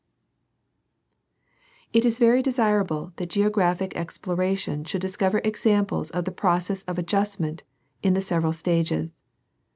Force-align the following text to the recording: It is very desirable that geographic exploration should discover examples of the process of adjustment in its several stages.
It 1.93 2.07
is 2.07 2.17
very 2.17 2.41
desirable 2.41 3.13
that 3.17 3.29
geographic 3.29 3.95
exploration 3.95 4.83
should 4.83 5.01
discover 5.01 5.41
examples 5.43 6.09
of 6.09 6.25
the 6.25 6.31
process 6.31 6.81
of 6.85 6.97
adjustment 6.97 7.61
in 8.01 8.17
its 8.17 8.25
several 8.25 8.51
stages. 8.53 9.21